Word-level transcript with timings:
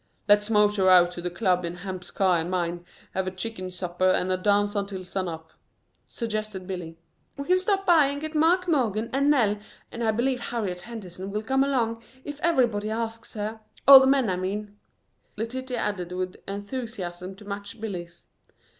"Let's 0.27 0.49
motor 0.49 0.89
out 0.89 1.11
to 1.11 1.21
the 1.21 1.29
Club 1.29 1.63
in 1.63 1.75
Hamp's 1.75 2.09
car 2.09 2.39
and 2.39 2.49
mine, 2.49 2.83
have 3.13 3.27
a 3.27 3.29
chicken 3.29 3.69
supper 3.69 4.09
and 4.09 4.29
dance 4.43 4.73
until 4.73 5.03
sun 5.03 5.27
up," 5.27 5.51
suggested 6.07 6.65
Billy. 6.65 6.97
"We 7.37 7.45
can 7.45 7.59
stop 7.59 7.85
by 7.85 8.07
and 8.07 8.19
get 8.19 8.33
Mark 8.33 8.67
Morgan 8.67 9.11
and 9.13 9.29
Nell, 9.29 9.59
and 9.91 10.03
I 10.03 10.09
believe 10.09 10.39
Harriet 10.39 10.81
Henderson 10.89 11.29
will 11.29 11.43
come 11.43 11.63
along, 11.63 12.01
if 12.23 12.39
everybody 12.39 12.89
asks 12.89 13.35
her 13.35 13.59
all 13.87 13.99
the 13.99 14.07
men, 14.07 14.27
I 14.27 14.37
mean," 14.37 14.75
Letitia 15.37 15.77
added 15.77 16.11
with 16.13 16.35
enthusiasm 16.47 17.35
to 17.35 17.45
match 17.45 17.79
Billy's. 17.79 18.25